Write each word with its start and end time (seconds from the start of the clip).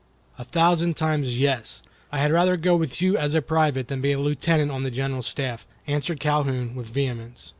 "A 0.39 0.43
thousand 0.43 0.97
times, 0.97 1.37
yes. 1.37 1.83
I 2.11 2.17
had 2.17 2.31
rather 2.31 2.57
go 2.57 2.75
with 2.75 3.03
you 3.03 3.17
as 3.17 3.35
a 3.35 3.41
private 3.43 3.87
than 3.87 4.01
be 4.01 4.13
a 4.13 4.19
lieutenant 4.19 4.71
on 4.71 4.81
the 4.81 4.89
General's 4.89 5.27
staff," 5.27 5.67
answered 5.85 6.19
Calhoun, 6.19 6.73
with 6.73 6.87
vehemence. 6.89 7.49